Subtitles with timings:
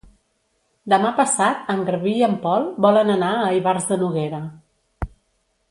[0.93, 4.41] Demà passat en Garbí i en Pol volen anar a Ivars de Noguera.